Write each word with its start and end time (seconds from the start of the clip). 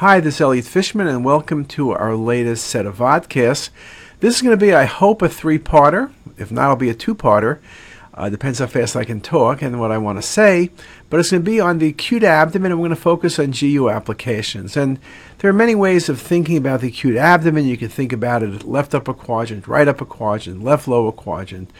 Hi, 0.00 0.20
this 0.20 0.34
is 0.34 0.40
Elliot 0.42 0.66
Fishman, 0.66 1.06
and 1.06 1.24
welcome 1.24 1.64
to 1.64 1.92
our 1.92 2.14
latest 2.14 2.66
set 2.66 2.84
of 2.84 2.98
vodcasts. 2.98 3.70
This 4.20 4.36
is 4.36 4.42
going 4.42 4.52
to 4.52 4.62
be, 4.62 4.74
I 4.74 4.84
hope, 4.84 5.22
a 5.22 5.28
three 5.30 5.58
parter. 5.58 6.12
If 6.36 6.52
not, 6.52 6.64
it'll 6.64 6.76
be 6.76 6.90
a 6.90 6.94
two 6.94 7.14
parter. 7.14 7.60
Uh, 8.12 8.28
depends 8.28 8.58
how 8.58 8.66
fast 8.66 8.94
I 8.94 9.04
can 9.04 9.22
talk 9.22 9.62
and 9.62 9.80
what 9.80 9.90
I 9.90 9.96
want 9.96 10.18
to 10.18 10.22
say. 10.22 10.68
But 11.08 11.20
it's 11.20 11.30
going 11.30 11.42
to 11.42 11.50
be 11.50 11.60
on 11.60 11.78
the 11.78 11.88
acute 11.88 12.24
abdomen, 12.24 12.72
and 12.72 12.78
we're 12.78 12.88
going 12.88 12.96
to 12.96 13.02
focus 13.02 13.38
on 13.38 13.52
GU 13.52 13.88
applications. 13.88 14.76
And 14.76 14.98
there 15.38 15.48
are 15.48 15.54
many 15.54 15.74
ways 15.74 16.10
of 16.10 16.20
thinking 16.20 16.58
about 16.58 16.82
the 16.82 16.88
acute 16.88 17.16
abdomen. 17.16 17.64
You 17.64 17.78
can 17.78 17.88
think 17.88 18.12
about 18.12 18.42
it 18.42 18.64
left 18.64 18.94
upper 18.94 19.14
quadrant, 19.14 19.66
right 19.66 19.88
upper 19.88 20.04
quadrant, 20.04 20.62
left 20.62 20.86
lower 20.86 21.10
quadrant, 21.10 21.70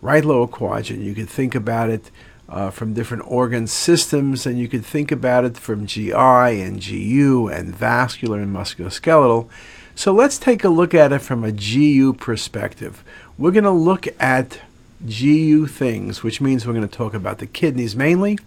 right 0.00 0.24
lower 0.24 0.46
quadrant. 0.46 1.02
You 1.02 1.14
can 1.14 1.26
think 1.26 1.54
about 1.54 1.90
it 1.90 2.10
uh, 2.48 2.70
from 2.70 2.94
different 2.94 3.24
organ 3.26 3.66
systems, 3.66 4.46
and 4.46 4.58
you 4.58 4.68
could 4.68 4.84
think 4.84 5.10
about 5.10 5.44
it 5.44 5.56
from 5.56 5.86
GI 5.86 6.12
and 6.12 6.80
GU 6.84 7.48
and 7.48 7.74
vascular 7.74 8.40
and 8.40 8.54
musculoskeletal. 8.54 9.48
So 9.94 10.12
let's 10.12 10.38
take 10.38 10.62
a 10.62 10.68
look 10.68 10.94
at 10.94 11.12
it 11.12 11.20
from 11.20 11.42
a 11.42 11.52
GU 11.52 12.12
perspective. 12.14 13.02
We're 13.38 13.50
going 13.50 13.64
to 13.64 13.70
look 13.70 14.06
at 14.20 14.60
GU 15.04 15.66
things, 15.66 16.22
which 16.22 16.40
means 16.40 16.66
we're 16.66 16.74
going 16.74 16.88
to 16.88 16.96
talk 16.96 17.14
about 17.14 17.38
the 17.38 17.46
kidneys 17.46 17.96
mainly. 17.96 18.38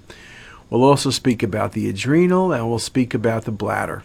We'll 0.69 0.83
also 0.83 1.09
speak 1.09 1.41
about 1.41 1.73
the 1.73 1.89
adrenal 1.89 2.53
and 2.53 2.69
we'll 2.69 2.79
speak 2.79 3.13
about 3.13 3.45
the 3.45 3.51
bladder. 3.51 4.03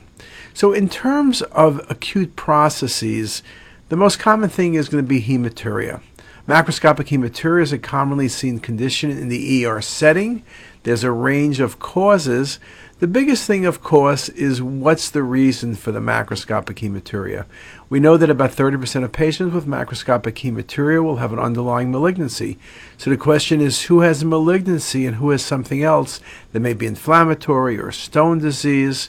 So, 0.54 0.72
in 0.72 0.88
terms 0.88 1.42
of 1.42 1.84
acute 1.90 2.36
processes, 2.36 3.42
the 3.88 3.96
most 3.96 4.18
common 4.18 4.48
thing 4.48 4.74
is 4.74 4.88
going 4.88 5.04
to 5.04 5.08
be 5.08 5.20
hematuria. 5.20 6.00
Macroscopic 6.46 7.08
hematuria 7.08 7.62
is 7.62 7.72
a 7.72 7.78
commonly 7.78 8.28
seen 8.28 8.58
condition 8.58 9.10
in 9.10 9.30
the 9.30 9.64
ER 9.64 9.80
setting. 9.80 10.42
There's 10.82 11.02
a 11.02 11.10
range 11.10 11.58
of 11.58 11.78
causes. 11.78 12.58
The 12.98 13.06
biggest 13.06 13.46
thing, 13.46 13.64
of 13.64 13.82
course, 13.82 14.28
is 14.28 14.62
what's 14.62 15.08
the 15.08 15.22
reason 15.22 15.74
for 15.74 15.90
the 15.90 16.00
macroscopic 16.00 16.76
hematuria. 16.80 17.46
We 17.88 17.98
know 17.98 18.18
that 18.18 18.28
about 18.28 18.50
30% 18.50 19.04
of 19.04 19.12
patients 19.12 19.54
with 19.54 19.66
macroscopic 19.66 20.34
hematuria 20.34 21.02
will 21.02 21.16
have 21.16 21.32
an 21.32 21.38
underlying 21.38 21.90
malignancy. 21.90 22.58
So 22.98 23.08
the 23.08 23.16
question 23.16 23.62
is 23.62 23.84
who 23.84 24.00
has 24.00 24.20
a 24.20 24.26
malignancy 24.26 25.06
and 25.06 25.16
who 25.16 25.30
has 25.30 25.42
something 25.42 25.82
else 25.82 26.20
that 26.52 26.60
may 26.60 26.74
be 26.74 26.84
inflammatory 26.84 27.80
or 27.80 27.90
stone 27.90 28.38
disease. 28.38 29.08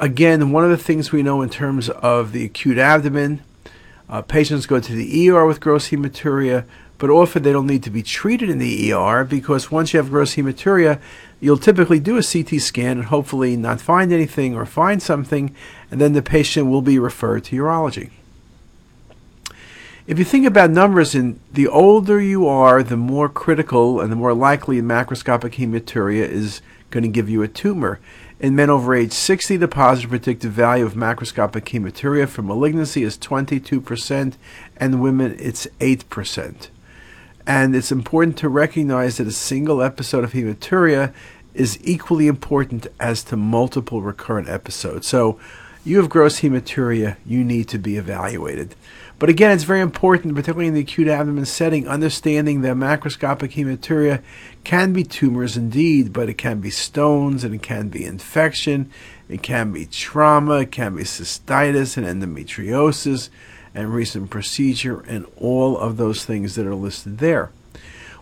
Again, 0.00 0.50
one 0.50 0.64
of 0.64 0.70
the 0.70 0.76
things 0.76 1.12
we 1.12 1.22
know 1.22 1.40
in 1.40 1.50
terms 1.50 1.88
of 1.88 2.32
the 2.32 2.44
acute 2.44 2.78
abdomen 2.78 3.42
uh, 4.08 4.22
patients 4.22 4.66
go 4.66 4.80
to 4.80 4.92
the 4.92 5.28
ER 5.28 5.46
with 5.46 5.60
gross 5.60 5.88
hematuria, 5.88 6.64
but 6.98 7.10
often 7.10 7.42
they 7.42 7.52
don't 7.52 7.66
need 7.66 7.82
to 7.82 7.90
be 7.90 8.02
treated 8.02 8.48
in 8.48 8.58
the 8.58 8.92
ER 8.92 9.24
because 9.24 9.70
once 9.70 9.92
you 9.92 9.98
have 9.98 10.10
gross 10.10 10.36
hematuria, 10.36 11.00
you'll 11.40 11.58
typically 11.58 12.00
do 12.00 12.16
a 12.16 12.22
CT 12.22 12.60
scan 12.60 12.98
and 12.98 13.06
hopefully 13.06 13.56
not 13.56 13.80
find 13.80 14.12
anything 14.12 14.54
or 14.54 14.64
find 14.64 15.02
something, 15.02 15.54
and 15.90 16.00
then 16.00 16.12
the 16.12 16.22
patient 16.22 16.68
will 16.68 16.82
be 16.82 16.98
referred 16.98 17.44
to 17.44 17.56
urology. 17.56 18.10
If 20.06 20.20
you 20.20 20.24
think 20.24 20.46
about 20.46 20.70
numbers, 20.70 21.16
in 21.16 21.40
the 21.52 21.66
older 21.66 22.20
you 22.20 22.46
are, 22.46 22.82
the 22.82 22.96
more 22.96 23.28
critical 23.28 24.00
and 24.00 24.10
the 24.10 24.16
more 24.16 24.34
likely 24.34 24.80
macroscopic 24.80 25.54
hematuria 25.54 26.28
is 26.28 26.62
going 26.90 27.02
to 27.02 27.08
give 27.08 27.28
you 27.28 27.42
a 27.42 27.48
tumor. 27.48 27.98
In 28.38 28.54
men 28.54 28.68
over 28.68 28.94
age 28.94 29.12
60, 29.12 29.56
the 29.56 29.66
positive 29.66 30.10
predictive 30.10 30.52
value 30.52 30.84
of 30.84 30.92
macroscopic 30.92 31.62
hematuria 31.64 32.28
for 32.28 32.42
malignancy 32.42 33.02
is 33.02 33.16
22%, 33.16 34.34
and 34.76 35.02
women 35.02 35.34
it's 35.38 35.66
8%. 35.80 36.68
And 37.46 37.74
it's 37.74 37.90
important 37.90 38.36
to 38.38 38.50
recognize 38.50 39.16
that 39.16 39.26
a 39.26 39.32
single 39.32 39.80
episode 39.80 40.22
of 40.22 40.32
hematuria 40.32 41.14
is 41.54 41.78
equally 41.82 42.26
important 42.26 42.86
as 43.00 43.24
to 43.24 43.38
multiple 43.38 44.02
recurrent 44.02 44.50
episodes. 44.50 45.06
So, 45.06 45.40
you 45.82 45.96
have 45.98 46.10
gross 46.10 46.40
hematuria, 46.40 47.16
you 47.24 47.42
need 47.42 47.68
to 47.68 47.78
be 47.78 47.96
evaluated. 47.96 48.74
But 49.18 49.30
again, 49.30 49.52
it's 49.52 49.64
very 49.64 49.80
important, 49.80 50.34
particularly 50.34 50.66
in 50.66 50.74
the 50.74 50.80
acute 50.80 51.08
abdomen 51.08 51.46
setting, 51.46 51.88
understanding 51.88 52.60
that 52.60 52.76
macroscopic 52.76 53.52
hematuria 53.52 54.22
can 54.62 54.92
be 54.92 55.04
tumors 55.04 55.56
indeed, 55.56 56.12
but 56.12 56.28
it 56.28 56.36
can 56.36 56.60
be 56.60 56.68
stones 56.68 57.42
and 57.42 57.54
it 57.54 57.62
can 57.62 57.88
be 57.88 58.04
infection, 58.04 58.90
it 59.28 59.42
can 59.42 59.72
be 59.72 59.86
trauma, 59.86 60.60
it 60.60 60.70
can 60.70 60.96
be 60.96 61.04
cystitis 61.04 61.96
and 61.96 62.06
endometriosis 62.06 63.30
and 63.74 63.94
recent 63.94 64.28
procedure 64.28 65.00
and 65.00 65.26
all 65.36 65.78
of 65.78 65.96
those 65.96 66.26
things 66.26 66.54
that 66.54 66.66
are 66.66 66.74
listed 66.74 67.16
there. 67.16 67.50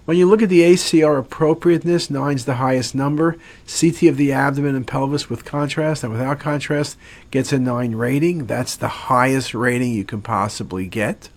When 0.05 0.19
you 0.19 0.27
look 0.27 0.43
at 0.43 0.51
the 0.51 0.61
ACR 0.61 1.19
appropriateness, 1.19 2.11
9 2.11 2.37
is 2.37 2.45
the 2.45 2.57
highest 2.57 2.95
number. 2.95 3.39
CT 3.67 4.03
of 4.03 4.19
the 4.19 4.33
abdomen 4.33 4.75
and 4.75 4.87
pelvis 4.87 5.31
with 5.31 5.47
contrast 5.47 6.05
and 6.05 6.13
without 6.13 6.39
contrast 6.41 6.99
gets 7.31 7.55
a 7.55 7.59
9 7.59 7.95
rating. 7.95 8.45
That's 8.45 8.77
the 8.77 8.89
highest 8.89 9.55
rating 9.55 9.95
you 9.95 10.05
can 10.05 10.21
possibly 10.21 10.87
get. 10.87 11.31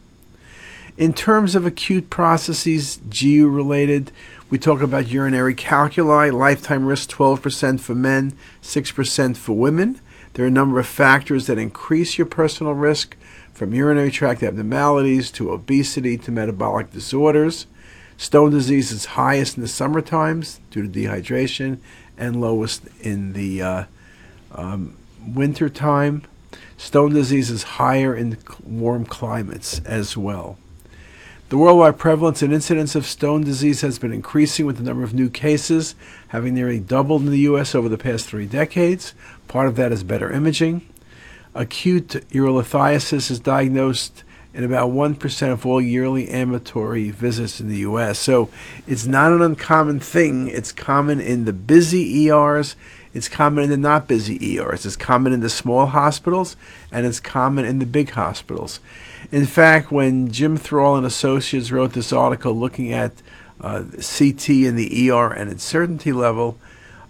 In 0.98 1.14
terms 1.14 1.56
of 1.56 1.66
acute 1.66 2.10
processes, 2.10 3.00
GU 3.10 3.48
related, 3.48 4.12
we 4.50 4.58
talk 4.58 4.82
about 4.82 5.08
urinary 5.08 5.54
calculi, 5.54 6.30
lifetime 6.30 6.86
risk 6.86 7.10
12% 7.12 7.80
for 7.80 7.96
men, 7.96 8.34
6% 8.62 9.38
for 9.38 9.54
women. 9.54 10.02
There 10.34 10.44
are 10.44 10.50
a 10.50 10.52
number 10.52 10.78
of 10.78 10.88
factors 10.88 11.48
that 11.48 11.58
increase 11.58 12.18
your 12.18 12.28
personal 12.28 12.74
risk, 12.74 13.16
from 13.54 13.74
urinary 13.74 14.12
tract 14.12 14.44
abnormalities 14.44 15.32
to 15.32 15.52
obesity 15.52 16.18
to 16.18 16.32
metabolic 16.32 16.92
disorders. 16.92 17.66
Stone 18.18 18.52
disease 18.52 18.92
is 18.92 19.06
highest 19.06 19.58
in 19.58 19.62
the 19.62 19.68
summer 19.68 20.02
times 20.02 20.60
due 20.72 20.82
to 20.82 20.90
dehydration 20.90 21.78
and 22.18 22.42
lowest 22.42 22.84
in 23.00 23.34
the 23.34 23.62
uh, 23.62 23.84
um, 24.54 24.98
winter 25.26 25.70
time. 25.70 26.24
Stone 26.78 27.14
disease 27.14 27.52
is 27.52 27.64
higher 27.64 28.16
in 28.16 28.38
warm 28.64 29.06
climates 29.06 29.80
as 29.86 30.18
well. 30.18 30.58
The 31.50 31.58
worldwide 31.58 31.98
prevalence 31.98 32.42
and 32.42 32.52
incidence 32.52 32.94
of 32.96 33.06
stone 33.06 33.44
disease 33.44 33.82
has 33.82 34.00
been 34.00 34.12
increasing 34.12 34.66
with 34.66 34.78
the 34.78 34.84
number 34.84 35.04
of 35.04 35.14
new 35.14 35.30
cases 35.30 35.96
having 36.30 36.54
nearly 36.54 36.80
doubled 36.80 37.22
in 37.22 37.32
the 37.32 37.40
U.S. 37.40 37.74
over 37.74 37.88
the 37.88 37.98
past 37.98 38.28
three 38.28 38.46
decades. 38.46 39.14
Part 39.48 39.68
of 39.68 39.76
that 39.78 39.94
is 39.94 40.04
better 40.04 40.30
imaging. 40.30 40.86
Acute 41.56 42.10
urolithiasis 42.32 43.32
is 43.32 43.40
diagnosed 43.40 44.24
in 44.54 44.64
about 44.64 44.92
1% 44.92 45.52
of 45.52 45.66
all 45.66 45.82
yearly 45.82 46.30
ambulatory 46.30 47.12
visits 47.12 47.60
in 47.60 47.70
the 47.70 47.78
U.S. 47.78 48.18
So 48.20 48.50
it's 48.88 49.06
not 49.06 49.32
an 49.32 49.42
uncommon 49.42 50.00
thing. 50.00 50.48
It's 50.48 50.72
common 50.72 51.20
in 51.20 51.46
the 51.46 51.54
busy 51.54 52.28
ERs, 52.30 52.76
it's 53.14 53.30
common 53.30 53.66
in 53.66 53.70
the 53.70 53.78
not 53.78 54.08
busy 54.08 54.58
ERs, 54.58 54.86
it's 54.86 54.96
common 54.96 55.34
in 55.34 55.42
the 55.42 55.50
small 55.50 55.88
hospitals, 55.88 56.56
and 56.92 57.06
it's 57.06 57.20
common 57.20 57.66
in 57.66 57.80
the 57.80 57.86
big 57.86 58.12
hospitals. 58.12 58.80
In 59.32 59.46
fact, 59.46 59.92
when 59.92 60.32
Jim 60.32 60.58
Thrall 60.58 60.96
and 60.96 61.06
Associates 61.06 61.72
wrote 61.72 61.94
this 61.94 62.14
article 62.14 62.54
looking 62.54 62.94
at 62.94 63.12
uh, 63.60 63.84
CT 63.96 64.50
in 64.50 64.76
the 64.76 65.10
ER 65.10 65.32
and 65.32 65.52
its 65.52 65.64
certainty 65.64 66.12
level, 66.12 66.58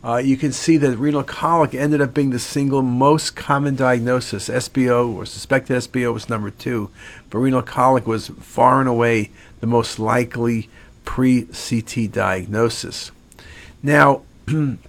uh, 0.04 0.18
you 0.18 0.38
can 0.38 0.52
see 0.52 0.78
that 0.78 0.98
renal 0.98 1.24
colic 1.24 1.74
ended 1.74 2.02
up 2.02 2.14
being 2.14 2.30
the 2.30 2.40
single 2.40 2.82
most 2.82 3.36
common 3.36 3.76
diagnosis. 3.76 4.48
SBO 4.48 5.14
or 5.16 5.26
suspected 5.26 5.76
SBO 5.78 6.14
was 6.14 6.30
number 6.30 6.52
two, 6.52 6.90
but 7.30 7.40
renal 7.40 7.64
colic 7.64 8.06
was 8.06 8.28
far 8.28 8.80
and 8.80 8.88
away 8.88 9.32
the 9.60 9.68
most 9.68 10.00
likely 10.00 10.70
pre 11.04 11.44
CT 11.46 12.12
diagnosis. 12.12 13.12
Now, 13.82 14.22
in 14.48 14.80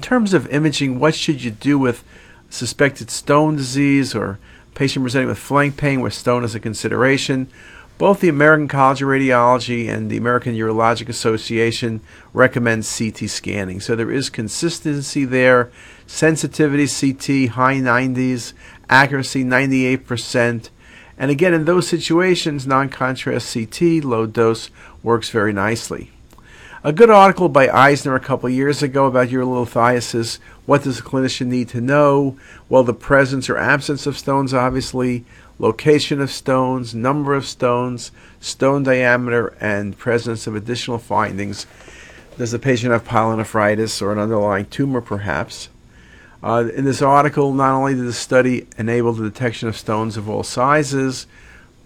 terms 0.00 0.34
of 0.34 0.48
imaging, 0.48 0.98
what 0.98 1.14
should 1.14 1.42
you 1.42 1.50
do 1.50 1.78
with 1.78 2.02
suspected 2.50 3.10
stone 3.10 3.56
disease 3.56 4.14
or 4.14 4.38
patient 4.74 5.04
presenting 5.04 5.28
with 5.28 5.38
flank 5.38 5.76
pain 5.76 6.00
where 6.00 6.10
stone 6.10 6.44
is 6.44 6.54
a 6.54 6.60
consideration? 6.60 7.48
Both 8.02 8.18
the 8.18 8.28
American 8.28 8.66
College 8.66 9.00
of 9.00 9.06
Radiology 9.06 9.88
and 9.88 10.10
the 10.10 10.16
American 10.16 10.56
Urologic 10.56 11.08
Association 11.08 12.00
recommend 12.32 12.82
CT 12.82 13.30
scanning. 13.30 13.78
So 13.78 13.94
there 13.94 14.10
is 14.10 14.28
consistency 14.28 15.24
there. 15.24 15.70
Sensitivity 16.04 16.88
CT, 16.88 17.52
high 17.54 17.76
90s, 17.76 18.54
accuracy 18.90 19.44
98%. 19.44 20.70
And 21.16 21.30
again, 21.30 21.54
in 21.54 21.64
those 21.64 21.86
situations, 21.86 22.66
non 22.66 22.88
contrast 22.88 23.54
CT, 23.54 24.02
low 24.02 24.26
dose, 24.26 24.70
works 25.04 25.30
very 25.30 25.52
nicely. 25.52 26.10
A 26.84 26.92
good 26.92 27.10
article 27.10 27.48
by 27.48 27.68
Eisner 27.68 28.16
a 28.16 28.20
couple 28.20 28.50
years 28.50 28.82
ago 28.82 29.06
about 29.06 29.28
urolithiasis. 29.28 30.40
What 30.66 30.82
does 30.82 30.98
a 30.98 31.02
clinician 31.02 31.46
need 31.46 31.68
to 31.68 31.80
know? 31.80 32.36
Well, 32.68 32.82
the 32.82 32.92
presence 32.92 33.48
or 33.48 33.56
absence 33.56 34.04
of 34.04 34.18
stones, 34.18 34.52
obviously, 34.52 35.24
location 35.60 36.20
of 36.20 36.32
stones, 36.32 36.92
number 36.92 37.34
of 37.34 37.46
stones, 37.46 38.10
stone 38.40 38.82
diameter, 38.82 39.56
and 39.60 39.96
presence 39.96 40.48
of 40.48 40.56
additional 40.56 40.98
findings. 40.98 41.68
Does 42.36 42.50
the 42.50 42.58
patient 42.58 42.90
have 42.90 43.06
pyelonephritis 43.06 44.02
or 44.02 44.10
an 44.10 44.18
underlying 44.18 44.66
tumor, 44.66 45.00
perhaps? 45.00 45.68
Uh, 46.42 46.68
in 46.74 46.84
this 46.84 47.00
article, 47.00 47.52
not 47.52 47.76
only 47.76 47.94
did 47.94 48.06
the 48.06 48.12
study 48.12 48.66
enable 48.76 49.12
the 49.12 49.30
detection 49.30 49.68
of 49.68 49.76
stones 49.76 50.16
of 50.16 50.28
all 50.28 50.42
sizes, 50.42 51.28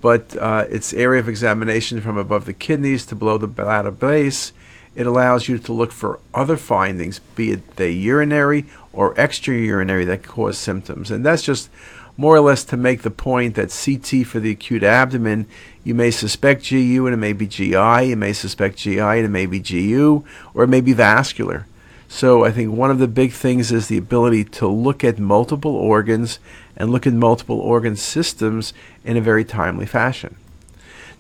but 0.01 0.35
uh, 0.39 0.65
its 0.71 0.95
area 0.95 1.21
of 1.21 1.29
examination 1.29 2.01
from 2.01 2.17
above 2.17 2.47
the 2.47 2.55
kidneys 2.55 3.05
to 3.05 3.15
below 3.15 3.37
the 3.37 3.47
bladder 3.47 3.91
base 3.91 4.55
it 4.97 5.07
allows 5.07 5.47
you 5.47 5.59
to 5.59 5.73
look 5.73 5.93
for 5.93 6.19
other 6.35 6.57
findings, 6.57 7.21
be 7.37 7.53
it 7.53 7.77
they 7.77 7.91
urinary 7.91 8.65
or 8.93 9.15
extraurinary 9.15 10.07
that 10.07 10.23
cause 10.23 10.59
symptoms. 10.59 11.11
And 11.11 11.25
that's 11.25 11.43
just 11.43 11.69
more 12.17 12.35
or 12.35 12.41
less 12.41 12.65
to 12.65 12.79
make 12.79 13.03
the 13.03 13.11
point 13.11 13.55
that 13.55 13.69
CT 13.69 14.27
for 14.27 14.41
the 14.41 14.51
acute 14.51 14.83
abdomen, 14.83 15.47
you 15.85 15.95
may 15.95 16.11
suspect 16.11 16.69
GU 16.69 17.07
and 17.07 17.13
it 17.13 17.19
may 17.19 17.35
be 17.35 17.47
GI, 17.47 18.09
you 18.09 18.17
may 18.17 18.33
suspect 18.33 18.79
GI 18.79 18.99
and 18.99 19.27
it 19.27 19.31
may 19.31 19.45
be 19.45 19.61
GU, 19.61 20.25
or 20.55 20.65
it 20.65 20.69
may 20.69 20.81
be 20.81 20.95
vascular. 20.95 21.67
So 22.09 22.45
I 22.45 22.51
think 22.51 22.73
one 22.73 22.91
of 22.91 22.99
the 22.99 23.09
big 23.09 23.33
things 23.33 23.71
is 23.71 23.89
the 23.89 23.99
ability 23.99 24.45
to 24.45 24.67
look 24.67 25.05
at 25.05 25.19
multiple 25.19 25.75
organs 25.75 26.39
and 26.75 26.91
look 26.91 27.07
at 27.07 27.13
multiple 27.13 27.61
organ 27.61 27.97
systems 27.97 28.73
in 29.05 29.19
a 29.19 29.21
very 29.21 29.45
timely 29.45 29.87
fashion. 29.87 30.37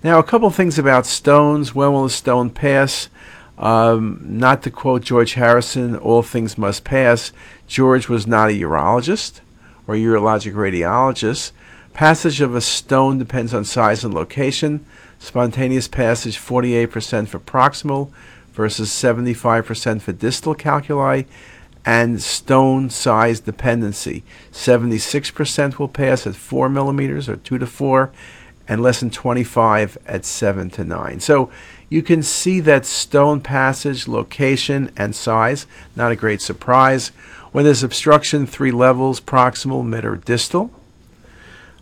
Now, 0.02 0.19
a 0.19 0.23
couple 0.23 0.49
things 0.50 0.78
about 0.78 1.05
stones. 1.05 1.75
When 1.75 1.93
will 1.93 2.05
a 2.05 2.11
stone 2.11 2.50
pass? 2.50 3.08
Um, 3.58 4.20
not 4.23 4.62
to 4.64 4.70
quote 4.70 5.03
George 5.03 5.35
Harrison, 5.35 5.97
all 5.97 6.23
things 6.23 6.58
must 6.58 6.85
pass. 6.85 7.32
George 7.67 8.08
was 8.08 8.26
not 8.26 8.50
a 8.50 8.53
urologist 8.53 9.41
or 9.87 9.94
urologic 9.94 10.53
radiologist. 10.53 11.53
Passage 11.94 12.43
of 12.43 12.55
a 12.55 12.61
stone 12.61 13.19
depends 13.19 13.55
on 13.55 13.64
size 13.64 14.05
and 14.05 14.12
location. 14.12 14.85
Spontaneous 15.19 15.88
passage 15.88 16.38
48% 16.38 17.29
for 17.29 17.38
proximal 17.38 18.11
versus 18.53 18.91
75% 18.91 20.02
for 20.02 20.12
distal 20.12 20.55
calculi. 20.55 21.26
And 21.87 22.20
stone 22.20 22.91
size 22.91 23.41
dependency 23.41 24.25
76% 24.52 25.79
will 25.79 25.88
pass 25.88 26.26
at 26.26 26.35
4 26.35 26.69
millimeters 26.69 27.29
or 27.29 27.37
2 27.37 27.59
to 27.59 27.67
4, 27.67 28.11
and 28.69 28.82
less 28.82 29.00
than 29.00 29.11
25 29.11 29.97
at 30.06 30.25
7 30.25 30.69
to 30.70 30.85
9. 30.85 31.20
So 31.20 31.50
you 31.88 32.03
can 32.03 32.23
see 32.23 32.61
that 32.61 32.85
stone 32.85 33.41
passage, 33.41 34.09
location, 34.09 34.91
and 34.97 35.15
size, 35.15 35.67
not 35.94 36.12
a 36.12 36.17
great 36.17 36.41
surprise. 36.43 37.09
When 37.53 37.65
there's 37.65 37.83
obstruction, 37.83 38.47
three 38.47 38.73
levels, 38.73 39.21
proximal, 39.21 39.87
mid, 39.87 40.05
or 40.05 40.17
distal. 40.17 40.71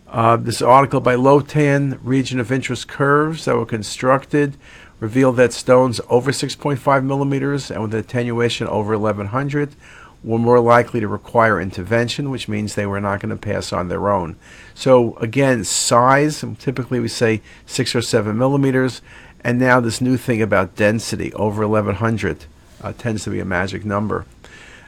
Uh, 0.07 0.37
this 0.37 0.61
article 0.61 1.01
by 1.01 1.15
Lotan, 1.15 1.99
region 2.03 2.39
of 2.39 2.51
interest 2.51 2.87
curves 2.87 3.45
that 3.45 3.55
were 3.55 3.65
constructed, 3.65 4.55
revealed 4.99 5.35
that 5.37 5.51
stones 5.51 5.99
over 6.09 6.31
6.5 6.31 7.03
millimeters 7.03 7.69
and 7.69 7.81
with 7.81 7.93
attenuation 7.93 8.67
over 8.67 8.97
1100 8.97 9.75
were 10.23 10.39
more 10.39 10.59
likely 10.59 10.99
to 10.99 11.07
require 11.07 11.61
intervention, 11.61 12.31
which 12.31 12.47
means 12.47 12.73
they 12.73 12.85
were 12.85 13.01
not 13.01 13.19
going 13.19 13.29
to 13.29 13.35
pass 13.35 13.71
on 13.71 13.89
their 13.89 14.09
own. 14.09 14.35
So 14.73 15.15
again, 15.17 15.63
size, 15.63 16.43
typically 16.57 16.99
we 16.99 17.07
say 17.07 17.41
six 17.65 17.93
or 17.95 18.01
seven 18.01 18.37
millimeters, 18.37 19.01
and 19.45 19.59
now 19.59 19.79
this 19.79 20.01
new 20.01 20.17
thing 20.17 20.41
about 20.41 20.75
density, 20.75 21.31
over 21.33 21.67
1100, 21.67 22.45
uh, 22.81 22.93
tends 22.97 23.25
to 23.25 23.29
be 23.29 23.39
a 23.39 23.45
magic 23.45 23.85
number. 23.85 24.25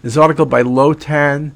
This 0.02 0.18
article 0.18 0.48
by 0.48 0.64
Lotan, 0.64 1.52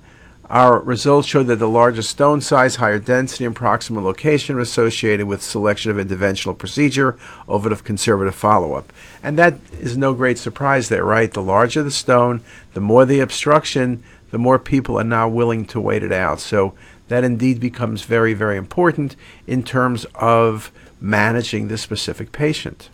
our 0.45 0.79
results 0.79 1.27
show 1.27 1.41
that 1.41 1.55
the 1.55 1.67
larger 1.67 2.03
stone 2.03 2.41
size, 2.41 2.75
higher 2.75 2.99
density, 2.99 3.43
and 3.43 3.55
proximal 3.55 4.03
location 4.03 4.55
are 4.55 4.59
associated 4.59 5.25
with 5.25 5.41
selection 5.41 5.89
of 5.89 5.97
interventional 5.97 6.55
procedure 6.55 7.17
over 7.47 7.69
the 7.69 7.75
conservative 7.77 8.35
follow-up. 8.35 8.93
And 9.23 9.35
that 9.35 9.55
is 9.79 9.97
no 9.97 10.13
great 10.13 10.37
surprise 10.37 10.89
there, 10.89 11.03
right? 11.03 11.33
The 11.33 11.41
larger 11.41 11.81
the 11.81 11.89
stone, 11.89 12.41
the 12.75 12.81
more 12.81 13.05
the 13.05 13.19
obstruction, 13.19 14.03
the 14.29 14.37
more 14.37 14.59
people 14.59 14.99
are 14.99 15.03
now 15.03 15.27
willing 15.27 15.65
to 15.65 15.81
wait 15.81 16.03
it 16.03 16.11
out. 16.11 16.39
So 16.39 16.75
that 17.07 17.23
indeed 17.23 17.59
becomes 17.59 18.03
very, 18.03 18.35
very 18.35 18.57
important 18.57 19.15
in 19.47 19.63
terms 19.63 20.05
of 20.13 20.71
managing 21.01 21.67
this 21.67 21.81
specific 21.81 22.31
patient. 22.31 22.89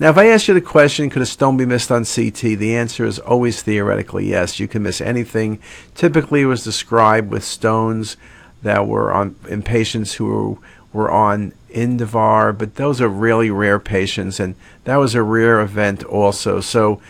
Now, 0.00 0.10
if 0.10 0.18
I 0.18 0.26
ask 0.26 0.48
you 0.48 0.54
the 0.54 0.60
question, 0.60 1.08
could 1.08 1.22
a 1.22 1.26
stone 1.26 1.56
be 1.56 1.66
missed 1.66 1.92
on 1.92 2.04
CT? 2.04 2.58
The 2.58 2.74
answer 2.74 3.04
is 3.04 3.20
always 3.20 3.62
theoretically 3.62 4.28
yes. 4.28 4.58
You 4.58 4.66
can 4.66 4.82
miss 4.82 5.00
anything. 5.00 5.60
Typically, 5.94 6.42
it 6.42 6.46
was 6.46 6.64
described 6.64 7.30
with 7.30 7.44
stones 7.44 8.16
that 8.62 8.88
were 8.88 9.12
on 9.12 9.36
in 9.48 9.62
patients 9.62 10.14
who 10.14 10.58
were 10.92 11.10
on 11.10 11.52
Indinavir, 11.70 12.56
but 12.56 12.76
those 12.76 13.00
are 13.00 13.08
really 13.08 13.50
rare 13.50 13.78
patients, 13.78 14.40
and 14.40 14.54
that 14.84 14.96
was 14.96 15.14
a 15.14 15.22
rare 15.22 15.60
event 15.60 16.02
also. 16.04 16.60
So, 16.60 17.00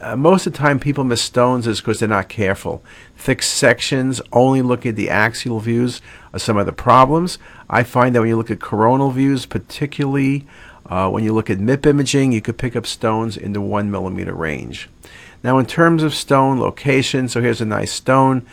uh, 0.00 0.16
most 0.16 0.46
of 0.46 0.52
the 0.52 0.58
time, 0.58 0.80
people 0.80 1.04
miss 1.04 1.22
stones 1.22 1.66
is 1.66 1.80
because 1.80 2.00
they're 2.00 2.08
not 2.08 2.28
careful. 2.28 2.82
Thick 3.16 3.42
sections 3.42 4.20
only 4.32 4.62
look 4.62 4.86
at 4.86 4.96
the 4.96 5.10
axial 5.10 5.60
views 5.60 6.00
of 6.32 6.40
some 6.40 6.56
of 6.56 6.66
the 6.66 6.72
problems. 6.72 7.38
I 7.68 7.82
find 7.82 8.14
that 8.14 8.20
when 8.20 8.28
you 8.28 8.36
look 8.36 8.50
at 8.50 8.60
coronal 8.60 9.10
views, 9.10 9.46
particularly 9.46 10.46
uh, 10.86 11.08
when 11.10 11.22
you 11.22 11.32
look 11.32 11.50
at 11.50 11.58
MIP 11.58 11.86
imaging, 11.86 12.32
you 12.32 12.40
could 12.40 12.58
pick 12.58 12.74
up 12.74 12.86
stones 12.86 13.36
in 13.36 13.52
the 13.52 13.60
one 13.60 13.90
millimeter 13.90 14.34
range. 14.34 14.88
Now, 15.42 15.58
in 15.58 15.66
terms 15.66 16.02
of 16.02 16.14
stone 16.14 16.58
location, 16.58 17.28
so 17.28 17.40
here's 17.40 17.60
a 17.60 17.66
nice 17.66 17.92
stone. 17.92 18.46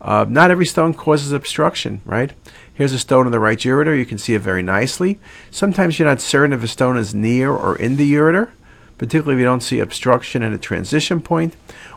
Uh, 0.00 0.26
not 0.28 0.50
every 0.50 0.66
stone 0.66 0.92
causes 0.92 1.32
obstruction, 1.32 2.02
right? 2.04 2.32
Here's 2.74 2.92
a 2.92 2.98
stone 2.98 3.26
in 3.26 3.32
the 3.32 3.40
right 3.40 3.58
ureter. 3.58 3.96
You 3.96 4.04
can 4.04 4.18
see 4.18 4.34
it 4.34 4.40
very 4.40 4.62
nicely. 4.62 5.18
Sometimes 5.50 5.98
you're 5.98 6.08
not 6.08 6.20
certain 6.20 6.52
if 6.52 6.62
a 6.62 6.68
stone 6.68 6.96
is 6.98 7.14
near 7.14 7.50
or 7.52 7.76
in 7.76 7.96
the 7.96 8.12
ureter, 8.12 8.50
particularly 8.98 9.34
if 9.34 9.40
you 9.40 9.46
don't 9.46 9.62
see 9.62 9.80
obstruction 9.80 10.42
at 10.42 10.52
a 10.52 10.58
transition 10.58 11.20
point. 11.20 11.56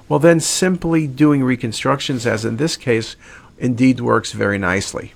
Well, 0.09 0.19
then 0.19 0.39
simply 0.39 1.07
doing 1.07 1.43
reconstructions, 1.43 2.25
as 2.25 2.45
in 2.45 2.57
this 2.57 2.77
case, 2.77 3.15
indeed 3.57 3.99
works 3.99 4.31
very 4.31 4.57
nicely. 4.57 5.13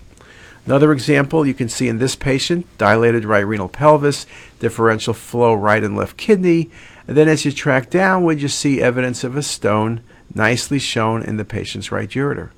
Another 0.65 0.91
example 0.91 1.45
you 1.45 1.53
can 1.53 1.69
see 1.69 1.87
in 1.87 1.97
this 1.97 2.15
patient, 2.15 2.67
dilated 2.77 3.25
right 3.25 3.39
renal 3.39 3.69
pelvis, 3.69 4.27
differential 4.59 5.13
flow 5.13 5.53
right 5.53 5.83
and 5.83 5.95
left 5.95 6.17
kidney, 6.17 6.69
and 7.07 7.17
then 7.17 7.27
as 7.27 7.45
you 7.45 7.51
track 7.51 7.89
down, 7.89 8.01
downward, 8.21 8.41
you 8.41 8.47
see 8.47 8.81
evidence 8.81 9.23
of 9.23 9.35
a 9.35 9.43
stone 9.43 10.01
nicely 10.33 10.79
shown 10.79 11.23
in 11.23 11.37
the 11.37 11.45
patient's 11.45 11.91
right 11.91 12.09
ureter. 12.09 12.51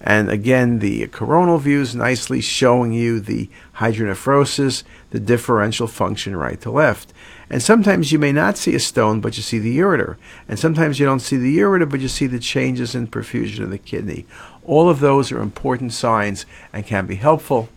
And 0.00 0.30
again, 0.30 0.78
the 0.78 1.08
coronal 1.08 1.58
views 1.58 1.94
nicely 1.94 2.40
showing 2.40 2.92
you 2.92 3.18
the 3.18 3.50
hydronephrosis, 3.76 4.84
the 5.10 5.18
differential 5.18 5.86
function 5.86 6.36
right 6.36 6.60
to 6.60 6.70
left. 6.70 7.12
And 7.50 7.62
sometimes 7.62 8.12
you 8.12 8.18
may 8.18 8.32
not 8.32 8.58
see 8.58 8.74
a 8.74 8.80
stone, 8.80 9.20
but 9.20 9.36
you 9.36 9.42
see 9.42 9.58
the 9.58 9.78
ureter. 9.78 10.16
And 10.48 10.58
sometimes 10.58 11.00
you 11.00 11.06
don't 11.06 11.20
see 11.20 11.36
the 11.36 11.58
ureter, 11.58 11.88
but 11.88 12.00
you 12.00 12.08
see 12.08 12.26
the 12.26 12.38
changes 12.38 12.94
in 12.94 13.06
perfusion 13.06 13.62
of 13.62 13.70
the 13.70 13.78
kidney. 13.78 14.26
All 14.64 14.90
of 14.90 15.00
those 15.00 15.32
are 15.32 15.40
important 15.40 15.92
signs 15.94 16.44
and 16.72 16.86
can 16.86 17.06
be 17.06 17.16
helpful. 17.16 17.70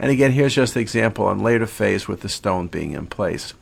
And 0.00 0.10
again, 0.10 0.32
here's 0.32 0.56
just 0.56 0.74
an 0.74 0.82
example 0.82 1.26
on 1.26 1.38
later 1.38 1.66
phase 1.66 2.08
with 2.08 2.22
the 2.22 2.28
stone 2.28 2.66
being 2.66 2.92
in 2.92 3.06
place. 3.06 3.54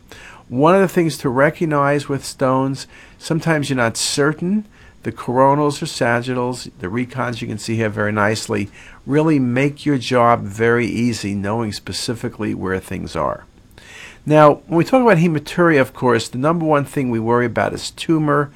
One 0.48 0.74
of 0.74 0.80
the 0.80 0.88
things 0.88 1.18
to 1.18 1.28
recognize 1.28 2.08
with 2.08 2.24
stones, 2.24 2.86
sometimes 3.18 3.68
you're 3.68 3.76
not 3.76 3.96
certain. 3.96 4.66
The 5.02 5.12
coronals 5.12 5.82
or 5.82 5.86
sagittals, 5.86 6.68
the 6.78 6.86
recons 6.86 7.40
you 7.40 7.48
can 7.48 7.58
see 7.58 7.76
here 7.76 7.88
very 7.88 8.12
nicely, 8.12 8.70
really 9.04 9.38
make 9.38 9.84
your 9.84 9.98
job 9.98 10.42
very 10.42 10.86
easy 10.86 11.34
knowing 11.34 11.72
specifically 11.72 12.54
where 12.54 12.78
things 12.78 13.16
are. 13.16 13.44
Now, 14.24 14.54
when 14.66 14.78
we 14.78 14.84
talk 14.84 15.02
about 15.02 15.18
hematuria, 15.18 15.80
of 15.80 15.92
course, 15.92 16.28
the 16.28 16.38
number 16.38 16.64
one 16.64 16.84
thing 16.84 17.10
we 17.10 17.18
worry 17.18 17.46
about 17.46 17.72
is 17.72 17.90
tumor. 17.90 18.52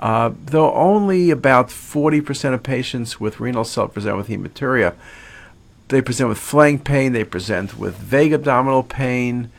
Uh, 0.00 0.32
though 0.44 0.74
only 0.74 1.30
about 1.30 1.68
40% 1.68 2.52
of 2.52 2.62
patients 2.62 3.20
with 3.20 3.40
renal 3.40 3.64
cell 3.64 3.88
present 3.88 4.16
with 4.16 4.28
hematuria, 4.28 4.94
they 5.88 6.02
present 6.02 6.28
with 6.28 6.38
flank 6.38 6.84
pain, 6.84 7.12
they 7.12 7.24
present 7.24 7.78
with 7.78 7.96
vague 7.96 8.32
abdominal 8.32 8.82
pain. 8.82 9.50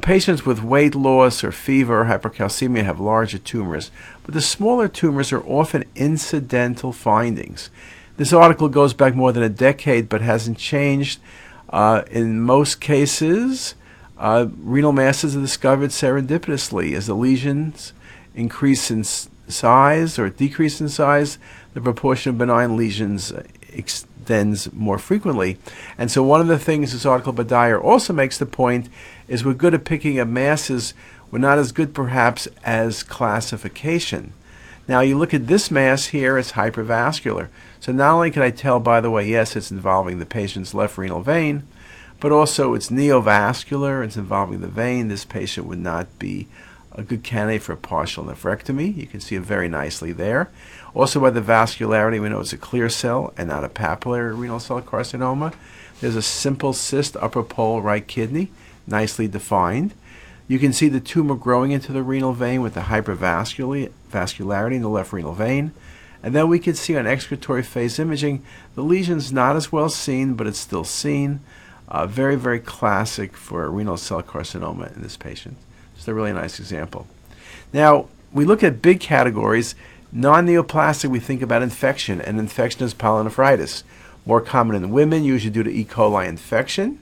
Patients 0.00 0.46
with 0.46 0.62
weight 0.62 0.94
loss 0.94 1.44
or 1.44 1.52
fever 1.52 2.00
or 2.00 2.04
hypercalcemia 2.06 2.84
have 2.84 3.00
larger 3.00 3.38
tumors, 3.38 3.90
but 4.24 4.34
the 4.34 4.40
smaller 4.40 4.88
tumors 4.88 5.32
are 5.32 5.44
often 5.44 5.84
incidental 5.94 6.92
findings. 6.92 7.70
This 8.16 8.32
article 8.32 8.68
goes 8.68 8.94
back 8.94 9.14
more 9.14 9.32
than 9.32 9.42
a 9.42 9.48
decade 9.48 10.08
but 10.08 10.22
hasn't 10.22 10.58
changed. 10.58 11.20
Uh, 11.68 12.02
in 12.10 12.40
most 12.40 12.80
cases, 12.80 13.74
uh, 14.18 14.46
renal 14.58 14.92
masses 14.92 15.36
are 15.36 15.40
discovered 15.40 15.90
serendipitously 15.90 16.94
as 16.94 17.06
the 17.06 17.14
lesions 17.14 17.92
increase 18.34 18.90
in 18.90 19.04
size 19.04 20.18
or 20.18 20.28
decrease 20.30 20.80
in 20.80 20.88
size, 20.88 21.38
the 21.74 21.80
proportion 21.80 22.30
of 22.30 22.38
benign 22.38 22.76
lesions 22.76 23.32
extends 23.72 24.72
more 24.72 24.98
frequently. 24.98 25.58
And 25.98 26.10
so, 26.10 26.22
one 26.22 26.40
of 26.40 26.46
the 26.46 26.58
things 26.58 26.92
this 26.92 27.06
article 27.06 27.32
by 27.32 27.42
Dyer 27.42 27.80
also 27.80 28.12
makes 28.12 28.38
the 28.38 28.46
point 28.46 28.88
is 29.28 29.44
we're 29.44 29.54
good 29.54 29.74
at 29.74 29.84
picking 29.84 30.18
up 30.18 30.28
masses. 30.28 30.94
We're 31.30 31.38
not 31.38 31.58
as 31.58 31.72
good, 31.72 31.92
perhaps, 31.92 32.46
as 32.64 33.02
classification. 33.02 34.32
Now, 34.88 35.00
you 35.00 35.18
look 35.18 35.34
at 35.34 35.48
this 35.48 35.70
mass 35.70 36.06
here, 36.06 36.38
it's 36.38 36.52
hypervascular. 36.52 37.48
So, 37.80 37.92
not 37.92 38.14
only 38.14 38.30
can 38.30 38.42
I 38.42 38.50
tell, 38.50 38.80
by 38.80 39.00
the 39.00 39.10
way, 39.10 39.28
yes, 39.28 39.56
it's 39.56 39.70
involving 39.70 40.18
the 40.18 40.26
patient's 40.26 40.74
left 40.74 40.96
renal 40.96 41.20
vein, 41.20 41.66
but 42.20 42.32
also 42.32 42.74
it's 42.74 42.90
neovascular, 42.90 44.04
it's 44.04 44.16
involving 44.16 44.60
the 44.60 44.68
vein. 44.68 45.08
This 45.08 45.24
patient 45.24 45.66
would 45.66 45.78
not 45.78 46.18
be 46.18 46.48
a 46.92 47.02
good 47.02 47.22
candidate 47.22 47.62
for 47.62 47.72
a 47.72 47.76
partial 47.76 48.24
nephrectomy. 48.24 48.96
You 48.96 49.06
can 49.06 49.20
see 49.20 49.36
it 49.36 49.42
very 49.42 49.68
nicely 49.68 50.12
there. 50.12 50.50
Also 50.94 51.20
by 51.20 51.30
the 51.30 51.42
vascularity, 51.42 52.20
we 52.20 52.28
know 52.28 52.40
it's 52.40 52.54
a 52.54 52.58
clear 52.58 52.88
cell 52.88 53.34
and 53.36 53.48
not 53.48 53.64
a 53.64 53.68
papillary 53.68 54.38
renal 54.38 54.58
cell 54.58 54.80
carcinoma. 54.80 55.52
There's 56.00 56.16
a 56.16 56.22
simple 56.22 56.72
cyst 56.72 57.16
upper 57.16 57.42
pole 57.42 57.82
right 57.82 58.06
kidney, 58.06 58.50
nicely 58.86 59.28
defined. 59.28 59.92
You 60.48 60.58
can 60.58 60.72
see 60.72 60.88
the 60.88 61.00
tumor 61.00 61.34
growing 61.34 61.72
into 61.72 61.92
the 61.92 62.02
renal 62.02 62.32
vein 62.32 62.62
with 62.62 62.74
the 62.74 62.82
hypervascularity 62.82 64.74
in 64.74 64.82
the 64.82 64.88
left 64.88 65.12
renal 65.12 65.34
vein. 65.34 65.72
And 66.22 66.34
then 66.34 66.48
we 66.48 66.58
can 66.58 66.74
see 66.74 66.96
on 66.96 67.06
excretory 67.06 67.62
phase 67.62 67.98
imaging, 67.98 68.42
the 68.74 68.82
lesion's 68.82 69.32
not 69.32 69.56
as 69.56 69.70
well 69.70 69.88
seen, 69.88 70.34
but 70.34 70.46
it's 70.46 70.58
still 70.58 70.84
seen. 70.84 71.40
Uh, 71.88 72.06
very, 72.06 72.36
very 72.36 72.58
classic 72.58 73.36
for 73.36 73.70
renal 73.70 73.96
cell 73.96 74.22
carcinoma 74.22 74.94
in 74.96 75.02
this 75.02 75.16
patient. 75.16 75.56
Just 75.94 76.08
a 76.08 76.14
really 76.14 76.32
nice 76.32 76.58
example. 76.58 77.06
Now, 77.72 78.08
we 78.32 78.44
look 78.44 78.62
at 78.62 78.82
big 78.82 79.00
categories. 79.00 79.74
Non-neoplastic, 80.12 81.10
we 81.10 81.20
think 81.20 81.42
about 81.42 81.62
infection, 81.62 82.20
and 82.20 82.38
infection 82.38 82.84
is 82.84 82.94
pyelonephritis. 82.94 83.82
More 84.24 84.40
common 84.40 84.76
in 84.76 84.90
women, 84.90 85.24
usually 85.24 85.52
due 85.52 85.62
to 85.62 85.70
E. 85.70 85.84
coli 85.84 86.26
infection. 86.26 86.98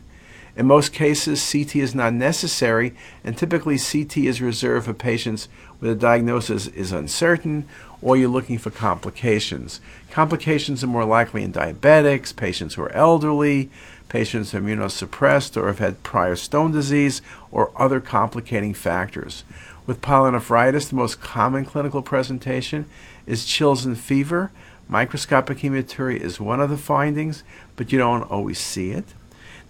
In 0.56 0.66
most 0.66 0.92
cases, 0.92 1.50
CT 1.50 1.76
is 1.76 1.94
not 1.94 2.12
necessary, 2.12 2.94
and 3.24 3.36
typically 3.36 3.76
CT 3.78 4.18
is 4.18 4.40
reserved 4.40 4.86
for 4.86 4.94
patients 4.94 5.48
where 5.78 5.92
the 5.92 6.00
diagnosis 6.00 6.68
is 6.68 6.92
uncertain 6.92 7.66
or 8.00 8.16
you're 8.16 8.28
looking 8.28 8.58
for 8.58 8.70
complications. 8.70 9.80
Complications 10.10 10.84
are 10.84 10.88
more 10.88 11.04
likely 11.04 11.42
in 11.42 11.52
diabetics, 11.52 12.36
patients 12.36 12.74
who 12.74 12.82
are 12.82 12.92
elderly, 12.92 13.70
patients 14.08 14.52
immunosuppressed 14.52 15.56
or 15.56 15.66
have 15.66 15.78
had 15.78 16.02
prior 16.02 16.36
stone 16.36 16.72
disease 16.72 17.22
or 17.50 17.70
other 17.76 18.00
complicating 18.00 18.74
factors. 18.74 19.44
With 19.86 20.00
pyelonephritis, 20.00 20.88
the 20.88 20.96
most 20.96 21.20
common 21.20 21.64
clinical 21.64 22.02
presentation 22.02 22.86
is 23.26 23.44
chills 23.44 23.84
and 23.84 23.98
fever. 23.98 24.50
Microscopic 24.88 25.58
hematuria 25.58 26.20
is 26.20 26.40
one 26.40 26.60
of 26.60 26.70
the 26.70 26.76
findings, 26.76 27.42
but 27.76 27.92
you 27.92 27.98
don't 27.98 28.22
always 28.30 28.58
see 28.58 28.90
it. 28.90 29.14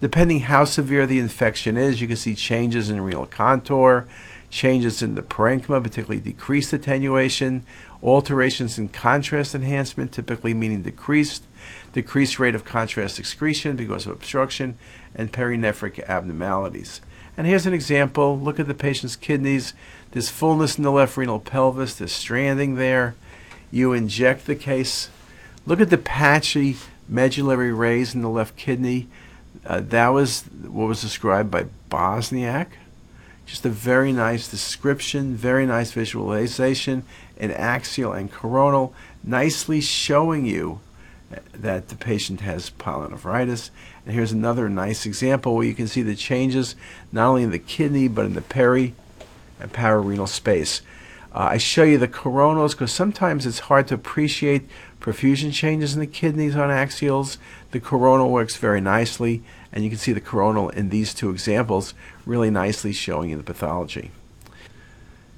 Depending 0.01 0.41
how 0.41 0.65
severe 0.65 1.07
the 1.07 1.19
infection 1.19 1.77
is, 1.77 2.01
you 2.01 2.07
can 2.07 2.17
see 2.17 2.35
changes 2.35 2.89
in 2.89 3.01
renal 3.01 3.25
contour, 3.25 4.07
changes 4.49 5.01
in 5.01 5.15
the 5.15 5.21
parenchyma, 5.21 5.81
particularly 5.81 6.21
decreased 6.21 6.73
attenuation, 6.73 7.65
alterations 8.03 8.77
in 8.77 8.89
contrast 8.89 9.55
enhancement, 9.55 10.11
typically 10.11 10.53
meaning 10.53 10.81
decreased, 10.81 11.43
decreased 11.93 12.39
rate 12.39 12.55
of 12.55 12.65
contrast 12.65 13.19
excretion 13.19 13.75
because 13.75 14.05
of 14.05 14.11
obstruction, 14.11 14.77
and 15.15 15.31
perinephric 15.31 16.03
abnormalities. 16.07 17.01
And 17.37 17.47
here's 17.47 17.65
an 17.65 17.73
example. 17.73 18.39
Look 18.39 18.59
at 18.59 18.67
the 18.67 18.73
patient's 18.73 19.15
kidneys. 19.15 19.73
There's 20.11 20.29
fullness 20.29 20.77
in 20.77 20.83
the 20.83 20.91
left 20.91 21.17
renal 21.17 21.39
pelvis. 21.39 21.95
There's 21.95 22.11
stranding 22.11 22.75
there. 22.75 23.15
You 23.71 23.93
inject 23.93 24.45
the 24.45 24.55
case. 24.55 25.09
Look 25.65 25.81
at 25.81 25.89
the 25.89 25.97
patchy 25.97 26.77
medullary 27.09 27.73
rays 27.73 28.15
in 28.15 28.21
the 28.21 28.29
left 28.29 28.55
kidney. 28.55 29.07
Uh, 29.65 29.81
that 29.81 30.09
was 30.09 30.43
what 30.43 30.87
was 30.87 31.01
described 31.01 31.51
by 31.51 31.65
Bosniak. 31.89 32.67
Just 33.45 33.65
a 33.65 33.69
very 33.69 34.11
nice 34.11 34.49
description, 34.49 35.35
very 35.35 35.65
nice 35.65 35.91
visualization 35.91 37.03
in 37.37 37.51
axial 37.51 38.11
and 38.11 38.31
coronal, 38.31 38.93
nicely 39.23 39.81
showing 39.81 40.45
you 40.45 40.79
that 41.53 41.89
the 41.89 41.95
patient 41.95 42.41
has 42.41 42.69
pyelonephritis. 42.69 43.69
And 44.05 44.13
here's 44.13 44.31
another 44.31 44.69
nice 44.69 45.05
example 45.05 45.55
where 45.55 45.65
you 45.65 45.73
can 45.73 45.87
see 45.87 46.01
the 46.01 46.15
changes 46.15 46.75
not 47.11 47.29
only 47.29 47.43
in 47.43 47.51
the 47.51 47.59
kidney 47.59 48.07
but 48.07 48.25
in 48.25 48.33
the 48.33 48.41
peri 48.41 48.93
and 49.59 49.71
pararenal 49.71 50.27
space. 50.27 50.81
Uh, 51.33 51.49
I 51.51 51.57
show 51.57 51.83
you 51.83 51.97
the 51.97 52.07
coronals 52.07 52.71
because 52.71 52.93
sometimes 52.93 53.45
it's 53.45 53.59
hard 53.59 53.87
to 53.89 53.95
appreciate 53.95 54.69
perfusion 55.01 55.51
changes 55.51 55.93
in 55.93 55.99
the 55.99 56.07
kidneys 56.07 56.55
on 56.55 56.69
axials. 56.69 57.37
The 57.71 57.81
coronal 57.81 58.31
works 58.31 58.55
very 58.55 58.79
nicely, 58.79 59.43
and 59.73 59.83
you 59.83 59.89
can 59.89 59.99
see 59.99 60.13
the 60.13 60.21
coronal 60.21 60.69
in 60.69 60.89
these 60.89 61.13
two 61.13 61.29
examples 61.29 61.93
really 62.25 62.49
nicely 62.49 62.93
showing 62.93 63.31
you 63.31 63.37
the 63.37 63.43
pathology. 63.43 64.11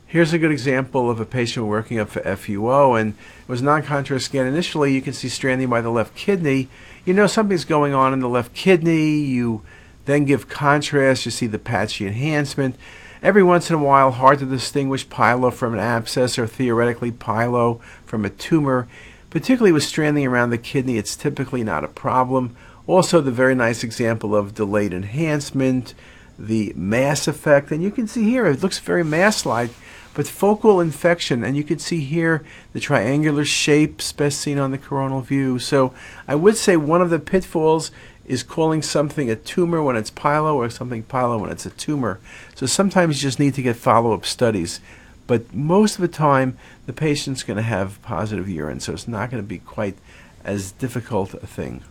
Here's 0.09 0.31
a 0.31 0.39
good 0.39 0.51
example 0.51 1.11
of 1.11 1.19
a 1.19 1.25
patient 1.25 1.65
working 1.65 1.99
up 1.99 2.07
for 2.07 2.21
FUO, 2.21 2.97
and 2.97 3.11
it 3.11 3.49
was 3.49 3.61
non-contrast 3.61 4.23
scan. 4.23 4.47
Initially, 4.47 4.93
you 4.93 5.01
can 5.01 5.11
see 5.11 5.27
stranding 5.27 5.67
by 5.67 5.81
the 5.81 5.89
left 5.89 6.15
kidney. 6.15 6.69
You 7.03 7.13
know 7.13 7.27
something's 7.27 7.65
going 7.65 7.93
on 7.93 8.13
in 8.13 8.21
the 8.21 8.29
left 8.29 8.53
kidney. 8.53 9.19
You 9.19 9.63
then 10.05 10.23
give 10.23 10.47
contrast. 10.47 11.25
You 11.25 11.31
see 11.31 11.45
the 11.45 11.59
patchy 11.59 12.07
enhancement. 12.07 12.77
Every 13.21 13.43
once 13.43 13.69
in 13.69 13.75
a 13.75 13.83
while, 13.83 14.11
hard 14.11 14.39
to 14.39 14.45
distinguish 14.45 15.05
pyelo 15.09 15.51
from 15.51 15.73
an 15.73 15.81
abscess 15.81 16.39
or 16.39 16.47
theoretically 16.47 17.11
pyelo 17.11 17.81
from 18.05 18.23
a 18.23 18.29
tumor. 18.29 18.87
Particularly 19.29 19.73
with 19.73 19.83
stranding 19.83 20.25
around 20.25 20.51
the 20.51 20.57
kidney, 20.57 20.97
it's 20.97 21.17
typically 21.17 21.65
not 21.65 21.83
a 21.83 21.89
problem. 21.89 22.55
Also, 22.85 23.19
the 23.19 23.29
very 23.29 23.55
nice 23.55 23.83
example 23.83 24.33
of 24.33 24.55
delayed 24.55 24.93
enhancement, 24.93 25.93
the 26.39 26.71
mass 26.77 27.27
effect, 27.27 27.71
and 27.71 27.83
you 27.83 27.91
can 27.91 28.07
see 28.07 28.23
here 28.23 28.45
it 28.45 28.63
looks 28.63 28.79
very 28.79 29.03
mass-like, 29.03 29.71
but 30.17 30.27
focal 30.27 30.81
infection, 30.81 31.43
and 31.43 31.55
you 31.55 31.63
can 31.63 31.77
see 31.77 32.00
here 32.00 32.43
the 32.74 32.79
triangular 32.79 33.45
shapes 33.45 34.12
best 34.12 34.41
seen 34.41 34.57
on 34.57 34.71
the 34.71 34.77
coronal 34.79 35.21
view. 35.21 35.59
So 35.59 35.93
I 36.27 36.33
would 36.33 36.57
say 36.57 36.75
one 36.75 37.03
of 37.03 37.12
the 37.12 37.19
pitfalls 37.19 37.91
is 38.25 38.41
calling 38.41 38.81
something 38.81 39.29
a 39.29 39.36
tumor 39.36 39.83
when 39.83 39.95
it's 39.95 40.09
pyelo 40.09 40.55
or 40.55 40.71
something 40.71 41.03
pyelo 41.03 41.39
when 41.39 41.51
it's 41.51 41.67
a 41.67 41.69
tumor. 41.69 42.19
So 42.55 42.65
sometimes 42.65 43.21
you 43.21 43.27
just 43.27 43.38
need 43.38 43.53
to 43.53 43.62
get 43.62 43.75
follow-up 43.75 44.25
studies. 44.25 44.81
But 45.27 45.53
most 45.53 45.97
of 45.97 46.01
the 46.01 46.07
time, 46.07 46.57
the 46.88 46.93
patient's 46.93 47.43
going 47.43 47.57
to 47.57 47.62
have 47.62 48.01
positive 48.01 48.50
urine, 48.50 48.79
so 48.79 48.93
it's 48.93 49.07
not 49.07 49.29
going 49.29 49.43
to 49.43 49.47
be 49.47 49.59
quite 49.59 50.00
as 50.43 50.71
difficult 50.71 51.36
a 51.36 51.45
thing. 51.45 51.83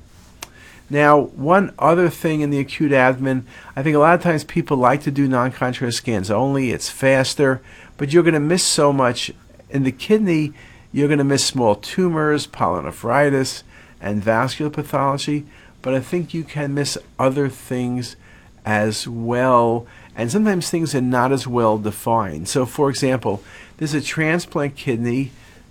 Now, 0.88 1.18
one 1.18 1.72
other 1.78 2.08
thing 2.08 2.40
in 2.40 2.50
the 2.50 2.60
acute 2.60 2.92
abdomen, 2.92 3.46
I 3.74 3.82
think 3.82 3.96
a 3.96 3.98
lot 3.98 4.14
of 4.14 4.22
times 4.22 4.44
people 4.44 4.76
like 4.76 5.02
to 5.02 5.10
do 5.10 5.26
non-contrast 5.26 5.96
scans 5.96 6.30
only. 6.30 6.70
It's 6.70 6.90
faster, 6.90 7.60
but 7.96 8.12
you're 8.12 8.22
going 8.22 8.34
to 8.34 8.40
miss 8.40 8.64
so 8.64 8.92
much. 8.92 9.32
In 9.68 9.82
the 9.82 9.92
kidney, 9.92 10.52
you're 10.92 11.08
going 11.08 11.18
to 11.18 11.24
miss 11.24 11.44
small 11.44 11.74
tumors, 11.74 12.46
pyelonephritis, 12.46 13.64
and 14.00 14.22
vascular 14.22 14.70
pathology 14.70 15.44
but 15.86 15.94
I 15.94 16.00
think 16.00 16.34
you 16.34 16.42
can 16.42 16.74
miss 16.74 16.98
other 17.16 17.48
things 17.48 18.16
as 18.64 19.06
well. 19.06 19.86
And 20.16 20.32
sometimes 20.32 20.68
things 20.68 20.96
are 20.96 21.00
not 21.00 21.30
as 21.30 21.46
well 21.46 21.78
defined. 21.78 22.48
So, 22.48 22.66
for 22.66 22.90
example, 22.90 23.40
there's 23.76 23.94
a 23.94 24.00
transplant 24.00 24.74
kidney. 24.74 25.30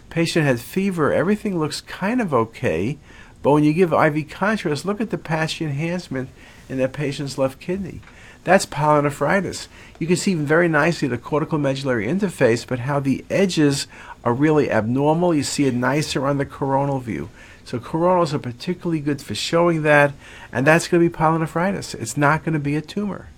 Patient 0.10 0.46
had 0.46 0.62
fever. 0.62 1.12
Everything 1.12 1.60
looks 1.60 1.82
kind 1.82 2.22
of 2.22 2.34
okay. 2.34 2.98
But 3.46 3.52
when 3.52 3.64
you 3.64 3.74
give 3.74 3.94
IV 3.94 4.28
contrast, 4.28 4.86
look 4.86 5.00
at 5.00 5.12
the 5.12 5.20
patchy 5.20 5.66
enhancement 5.66 6.30
in 6.68 6.80
that 6.80 6.94
patient's 6.94 7.38
left 7.38 7.60
kidney. 7.60 8.02
That's 8.44 8.66
pyelonephritis. 8.66 9.68
You 10.00 10.08
can 10.08 10.16
see 10.16 10.34
very 10.34 10.68
nicely 10.68 11.08
the 11.08 11.20
cortical 11.20 11.60
medullary 11.60 12.08
interface, 12.08 12.66
but 12.66 12.80
how 12.80 13.00
the 13.00 13.24
edges 13.30 13.86
are 14.24 14.34
really 14.34 14.72
abnormal. 14.72 15.36
You 15.36 15.44
see 15.44 15.66
it 15.66 15.76
nicer 15.76 16.26
on 16.26 16.40
the 16.40 16.46
coronal 16.48 16.98
view. 16.98 17.30
So 17.66 17.78
coronals 17.78 18.34
are 18.34 18.40
particularly 18.40 19.00
good 19.00 19.22
for 19.22 19.36
showing 19.36 19.84
that, 19.84 20.14
and 20.52 20.66
that's 20.66 20.88
going 20.88 21.04
to 21.04 21.08
be 21.08 21.16
pyelonephritis. 21.16 21.94
It's 21.94 22.18
not 22.18 22.44
going 22.44 22.54
to 22.54 22.60
be 22.60 22.76
a 22.76 22.82
tumor. 22.82 23.30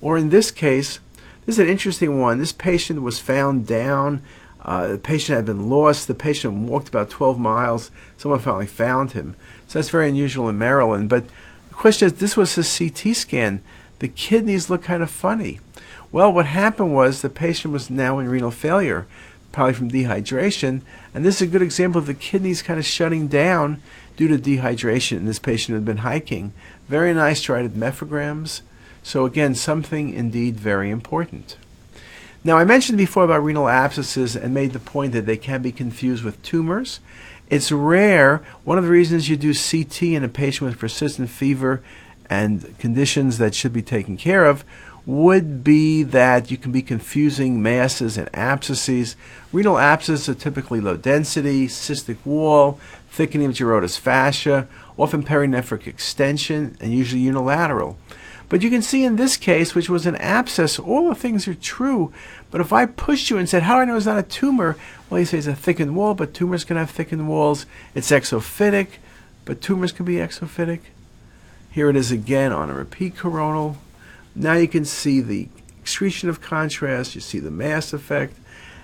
Or 0.00 0.16
in 0.16 0.30
this 0.30 0.50
case, 0.50 0.98
this 1.44 1.56
is 1.56 1.58
an 1.58 1.68
interesting 1.68 2.18
one. 2.18 2.38
This 2.38 2.52
patient 2.52 3.02
was 3.02 3.18
found 3.18 3.66
down. 3.66 4.22
Uh, 4.66 4.88
the 4.88 4.98
patient 4.98 5.36
had 5.36 5.46
been 5.46 5.70
lost. 5.70 6.08
The 6.08 6.14
patient 6.14 6.68
walked 6.68 6.88
about 6.88 7.08
12 7.08 7.38
miles. 7.38 7.90
Someone 8.18 8.40
finally 8.40 8.66
found 8.66 9.12
him. 9.12 9.36
So 9.68 9.78
that's 9.78 9.88
very 9.88 10.08
unusual 10.08 10.48
in 10.48 10.58
Maryland. 10.58 11.08
But 11.08 11.24
the 11.68 11.74
question 11.74 12.06
is, 12.06 12.14
this 12.14 12.36
was 12.36 12.58
a 12.58 12.62
CT 12.62 13.16
scan. 13.16 13.62
The 14.00 14.08
kidneys 14.08 14.68
look 14.68 14.82
kind 14.82 15.02
of 15.02 15.10
funny. 15.10 15.60
Well, 16.12 16.32
what 16.32 16.46
happened 16.46 16.94
was 16.94 17.22
the 17.22 17.30
patient 17.30 17.72
was 17.72 17.88
now 17.88 18.18
in 18.18 18.28
renal 18.28 18.50
failure 18.50 19.06
probably 19.56 19.72
from 19.72 19.90
dehydration. 19.90 20.82
And 21.14 21.24
this 21.24 21.36
is 21.36 21.48
a 21.48 21.50
good 21.50 21.62
example 21.62 21.98
of 21.98 22.06
the 22.06 22.12
kidneys 22.12 22.60
kind 22.60 22.78
of 22.78 22.84
shutting 22.84 23.26
down 23.26 23.80
due 24.14 24.28
to 24.28 24.36
dehydration. 24.36 25.16
And 25.16 25.28
this 25.28 25.38
patient 25.38 25.74
had 25.74 25.84
been 25.84 25.98
hiking. 25.98 26.52
Very 26.88 27.14
nice 27.14 27.38
striated 27.38 27.72
nephrograms. 27.72 28.60
So 29.02 29.24
again, 29.24 29.54
something 29.54 30.12
indeed 30.12 30.60
very 30.60 30.90
important. 30.90 31.56
Now, 32.46 32.58
I 32.58 32.64
mentioned 32.64 32.96
before 32.96 33.24
about 33.24 33.42
renal 33.42 33.68
abscesses 33.68 34.36
and 34.36 34.54
made 34.54 34.72
the 34.72 34.78
point 34.78 35.10
that 35.14 35.26
they 35.26 35.36
can 35.36 35.62
be 35.62 35.72
confused 35.72 36.22
with 36.22 36.40
tumors. 36.44 37.00
It's 37.50 37.72
rare. 37.72 38.40
One 38.62 38.78
of 38.78 38.84
the 38.84 38.90
reasons 38.90 39.28
you 39.28 39.36
do 39.36 39.52
CT 39.52 40.14
in 40.14 40.22
a 40.22 40.28
patient 40.28 40.70
with 40.70 40.78
persistent 40.78 41.28
fever 41.28 41.82
and 42.30 42.78
conditions 42.78 43.38
that 43.38 43.56
should 43.56 43.72
be 43.72 43.82
taken 43.82 44.16
care 44.16 44.46
of 44.46 44.64
would 45.04 45.64
be 45.64 46.04
that 46.04 46.48
you 46.48 46.56
can 46.56 46.70
be 46.70 46.82
confusing 46.82 47.60
masses 47.60 48.16
and 48.16 48.30
abscesses. 48.32 49.16
Renal 49.52 49.76
abscesses 49.76 50.28
are 50.28 50.34
typically 50.34 50.80
low 50.80 50.96
density, 50.96 51.66
cystic 51.66 52.18
wall, 52.24 52.78
thickening 53.10 53.48
of 53.48 53.54
Gerota's 53.54 53.96
fascia, 53.96 54.68
often 54.96 55.24
perinephric 55.24 55.88
extension, 55.88 56.76
and 56.80 56.92
usually 56.92 57.22
unilateral. 57.22 57.98
But 58.48 58.62
you 58.62 58.70
can 58.70 58.82
see 58.82 59.04
in 59.04 59.16
this 59.16 59.36
case, 59.36 59.74
which 59.74 59.90
was 59.90 60.06
an 60.06 60.16
abscess, 60.16 60.78
all 60.78 61.08
the 61.08 61.14
things 61.14 61.48
are 61.48 61.54
true. 61.54 62.12
But 62.50 62.60
if 62.60 62.72
I 62.72 62.86
pushed 62.86 63.28
you 63.28 63.38
and 63.38 63.48
said, 63.48 63.64
how 63.64 63.76
do 63.76 63.80
I 63.80 63.84
know 63.84 63.96
it's 63.96 64.06
not 64.06 64.18
a 64.18 64.22
tumor? 64.22 64.76
Well, 65.10 65.18
you 65.18 65.26
say 65.26 65.38
it's 65.38 65.46
a 65.46 65.54
thickened 65.54 65.96
wall, 65.96 66.14
but 66.14 66.32
tumors 66.32 66.64
can 66.64 66.76
have 66.76 66.90
thickened 66.90 67.28
walls. 67.28 67.66
It's 67.94 68.10
exophytic, 68.10 68.98
but 69.44 69.60
tumors 69.60 69.92
can 69.92 70.04
be 70.04 70.14
exophytic. 70.14 70.80
Here 71.70 71.90
it 71.90 71.96
is 71.96 72.12
again 72.12 72.52
on 72.52 72.70
a 72.70 72.74
repeat 72.74 73.16
coronal. 73.16 73.78
Now 74.34 74.54
you 74.54 74.68
can 74.68 74.84
see 74.84 75.20
the 75.20 75.48
excretion 75.80 76.28
of 76.28 76.40
contrast, 76.40 77.14
you 77.14 77.20
see 77.20 77.38
the 77.38 77.50
mass 77.50 77.92
effect, 77.92 78.36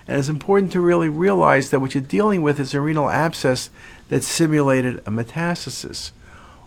and 0.07 0.19
it's 0.19 0.28
important 0.28 0.73
to 0.73 0.81
really 0.81 1.09
realize 1.09 1.71
that 1.71 1.81
what 1.81 1.95
you're 1.95 2.02
dealing 2.02 2.42
with 2.42 2.59
is 2.59 2.75
a 2.75 2.81
renal 2.81 3.11
abscess 3.11 3.71
that 4.09 4.25
simulated 4.25 4.99
a 4.99 5.11
metastasis. 5.11 6.11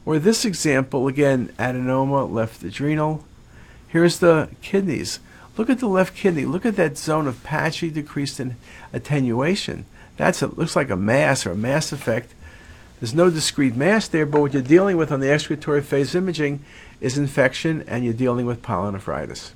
Or 0.06 0.20
this 0.20 0.46
example, 0.46 1.08
again, 1.08 1.52
adenoma, 1.58 2.32
left 2.32 2.64
adrenal. 2.64 3.24
Here's 3.88 4.20
the 4.20 4.50
kidneys. 4.62 5.20
Look 5.58 5.70
at 5.70 5.80
the 5.80 5.88
left 5.88 6.16
kidney. 6.16 6.46
Look 6.46 6.66
at 6.66 6.76
that 6.76 6.98
zone 6.98 7.28
of 7.28 7.44
patchy 7.44 7.90
decreased 7.90 8.40
in 8.40 8.58
attenuation. 8.94 9.86
That's 10.18 10.42
looks 10.42 10.76
like 10.76 10.90
a 10.90 10.96
mass 10.96 11.46
or 11.46 11.52
a 11.52 11.58
mass 11.58 11.92
effect. 11.92 12.34
There's 13.00 13.14
no 13.14 13.30
discrete 13.30 13.76
mass 13.76 14.08
there, 14.08 14.26
but 14.26 14.42
what 14.42 14.54
you're 14.54 14.62
dealing 14.62 14.98
with 14.98 15.12
on 15.12 15.20
the 15.20 15.32
excretory 15.32 15.82
phase 15.82 16.16
imaging 16.16 16.64
is 17.02 17.18
infection, 17.18 17.84
and 17.88 18.06
you're 18.06 18.14
dealing 18.14 18.46
with 18.46 18.62
pyelonephritis. 18.62 19.52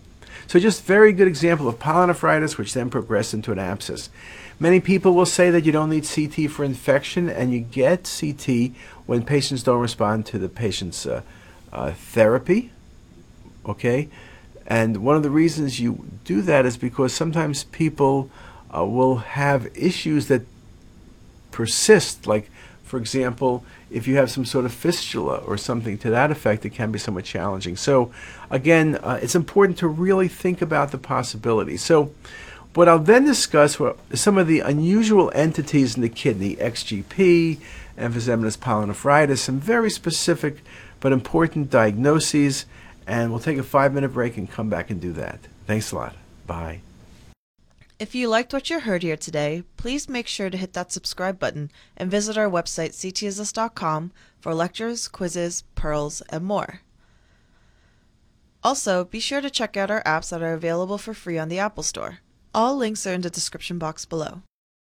So 0.50 0.58
just 0.58 0.84
very 0.84 1.14
good 1.14 1.28
example 1.28 1.68
of 1.68 1.78
pyelonephritis, 1.78 2.58
which 2.58 2.74
then 2.74 2.90
progressed 2.90 3.36
into 3.36 3.52
an 3.52 3.60
abscess. 3.60 4.10
Many 4.60 4.80
people 4.80 5.14
will 5.14 5.28
say 5.28 5.52
that 5.52 5.64
you 5.64 5.72
don't 5.72 5.92
need 5.92 6.10
CT 6.10 6.50
for 6.50 6.64
infection, 6.64 7.30
and 7.30 7.54
you 7.54 7.60
get 7.60 8.12
CT 8.20 8.72
when 9.06 9.24
patients 9.24 9.62
don't 9.62 9.80
respond 9.80 10.26
to 10.26 10.40
the 10.40 10.50
patient's 10.50 11.06
uh, 11.06 11.22
uh, 11.72 11.92
therapy. 11.92 12.72
Okay, 13.64 14.10
and 14.66 15.04
one 15.04 15.16
of 15.16 15.22
the 15.22 15.30
reasons 15.30 15.80
you 15.80 16.08
do 16.24 16.42
that 16.42 16.66
is 16.66 16.78
because 16.78 17.14
sometimes 17.14 17.66
people 17.66 18.32
uh, 18.76 18.84
will 18.84 19.18
have 19.18 19.68
issues 19.78 20.30
that 20.30 20.42
persist, 21.52 22.26
like 22.26 22.50
for 22.82 22.98
example, 22.98 23.64
if 23.92 24.08
you 24.08 24.16
have 24.18 24.30
some 24.30 24.46
sort 24.46 24.66
of 24.66 24.74
fistula 24.74 25.38
or 25.38 25.58
something 25.58 25.98
to 26.00 26.10
that 26.10 26.32
effect, 26.32 26.66
it 26.66 26.72
can 26.72 26.92
be 26.92 27.00
somewhat 27.00 27.26
challenging. 27.26 27.76
So, 27.76 28.12
again, 28.50 28.96
uh, 28.96 29.20
it's 29.22 29.36
important 29.36 29.78
to 29.80 29.88
really 29.88 30.28
think 30.28 30.62
about 30.62 30.92
the 30.92 30.98
possibilities. 30.98 31.82
So, 31.82 32.12
what 32.76 32.88
I'll 32.88 33.00
then 33.00 33.26
discuss 33.26 33.80
are 33.82 33.96
some 34.14 34.38
of 34.38 34.48
the 34.48 34.60
unusual 34.60 35.32
entities 35.34 35.96
in 35.96 36.04
the 36.04 36.10
kidney, 36.10 36.56
XGP, 36.58 37.58
emphysematous 37.98 38.58
pyelonephritis, 38.58 39.40
some 39.40 39.60
very 39.60 39.90
specific 39.90 40.58
but 41.00 41.12
important 41.12 41.70
diagnoses, 41.70 42.66
and 43.08 43.32
we'll 43.32 43.40
take 43.40 43.58
a 43.58 43.64
five 43.64 43.94
minute 43.94 44.10
break 44.10 44.38
and 44.38 44.50
come 44.50 44.70
back 44.70 44.90
and 44.90 45.02
do 45.02 45.12
that. 45.14 45.40
Thanks 45.66 45.92
a 45.92 45.96
lot. 45.96 46.16
Bye. 46.46 46.82
If 48.00 48.16
you 48.16 48.30
liked 48.30 48.54
what 48.54 48.70
you 48.70 48.80
heard 48.80 49.04
here 49.04 49.18
today, 49.18 49.64
please 49.76 50.08
make 50.08 50.26
sure 50.26 50.50
to 50.50 50.56
hit 50.56 50.72
that 50.72 50.90
subscribe 50.90 51.38
button 51.38 51.70
and 51.98 52.10
visit 52.10 52.38
our 52.38 52.50
website 52.50 52.92
ctisus.com 52.92 54.14
for 54.40 54.54
lectures, 54.54 55.10
quizzes, 55.10 55.64
pearls, 55.76 56.22
and 56.30 56.46
more. 56.46 56.80
Also, 58.64 59.04
be 59.04 59.20
sure 59.20 59.42
to 59.42 59.50
check 59.50 59.76
out 59.76 59.92
our 59.92 60.02
apps 60.04 60.30
that 60.30 60.42
are 60.42 60.54
available 60.54 60.98
for 60.98 61.14
free 61.14 61.38
on 61.38 61.50
the 61.50 61.60
Apple 61.60 61.84
Store. 61.84 62.20
All 62.54 62.78
links 62.78 63.06
are 63.06 63.14
in 63.14 63.20
the 63.20 63.30
description 63.30 63.78
box 63.78 64.06
below. 64.06 64.44